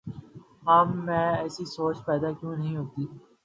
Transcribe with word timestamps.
ہم 0.67 0.87
میں 1.05 1.27
ایسی 1.41 1.65
سوچ 1.75 1.97
پیدا 2.05 2.29
کیوں 2.39 2.55
نہیں 2.55 2.75
ہوتی؟ 2.77 3.03